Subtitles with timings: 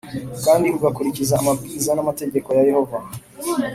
[0.45, 2.97] kandi ugakurikiza amabwiriza n’amategeko ya Yehova